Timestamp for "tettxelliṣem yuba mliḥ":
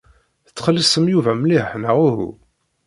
0.47-1.69